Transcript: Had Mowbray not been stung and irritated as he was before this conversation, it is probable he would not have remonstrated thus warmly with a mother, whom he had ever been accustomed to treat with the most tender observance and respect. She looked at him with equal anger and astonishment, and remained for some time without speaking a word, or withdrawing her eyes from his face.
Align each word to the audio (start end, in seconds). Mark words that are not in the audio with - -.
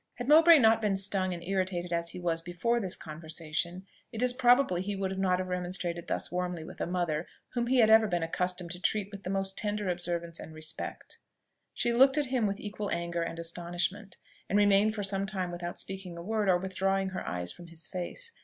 Had 0.15 0.27
Mowbray 0.27 0.57
not 0.57 0.81
been 0.81 0.95
stung 0.95 1.31
and 1.31 1.43
irritated 1.43 1.93
as 1.93 2.09
he 2.09 2.19
was 2.19 2.41
before 2.41 2.79
this 2.79 2.95
conversation, 2.95 3.85
it 4.11 4.23
is 4.23 4.33
probable 4.33 4.77
he 4.77 4.95
would 4.95 5.19
not 5.19 5.37
have 5.37 5.47
remonstrated 5.47 6.07
thus 6.07 6.31
warmly 6.31 6.63
with 6.63 6.81
a 6.81 6.87
mother, 6.87 7.27
whom 7.53 7.67
he 7.67 7.77
had 7.77 7.91
ever 7.91 8.07
been 8.07 8.23
accustomed 8.23 8.71
to 8.71 8.79
treat 8.79 9.09
with 9.11 9.21
the 9.21 9.29
most 9.29 9.59
tender 9.59 9.89
observance 9.89 10.39
and 10.39 10.55
respect. 10.55 11.19
She 11.75 11.93
looked 11.93 12.17
at 12.17 12.25
him 12.33 12.47
with 12.47 12.59
equal 12.59 12.89
anger 12.89 13.21
and 13.21 13.37
astonishment, 13.37 14.17
and 14.49 14.57
remained 14.57 14.95
for 14.95 15.03
some 15.03 15.27
time 15.27 15.51
without 15.51 15.77
speaking 15.77 16.17
a 16.17 16.23
word, 16.23 16.49
or 16.49 16.57
withdrawing 16.57 17.09
her 17.09 17.23
eyes 17.29 17.51
from 17.51 17.67
his 17.67 17.85
face. 17.85 18.31